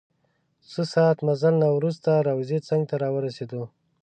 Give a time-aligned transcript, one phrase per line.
[0.71, 3.63] څه ساعت مزل نه وروسته روضې څنګ ته راورسیدو.